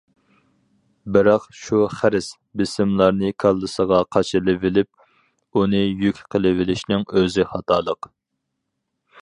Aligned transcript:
بىراق، 1.17 1.43
شۇ 1.63 1.81
خىرىس، 1.97 2.29
بېسىملارنى 2.61 3.31
كاللىسىغا 3.45 4.01
قاچىلىۋېلىپ، 4.17 4.91
ئۇنى 5.61 5.85
يۈك 6.03 6.25
قىلىۋېلىشنىڭ 6.37 7.09
ئۆزى 7.19 7.47
خاتالىق. 7.53 8.15